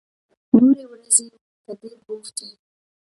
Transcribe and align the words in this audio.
نورې 0.55 0.83
ورځې 0.91 1.25
ته 1.65 1.71
ډېر 1.81 1.97
بوخت 2.05 2.35
يې. 2.45 2.51